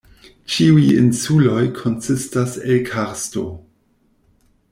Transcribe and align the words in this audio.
Ĉiuj 0.53 0.85
insuloj 1.01 1.59
konsistas 1.81 2.57
el 2.65 2.81
karsto. 2.89 3.45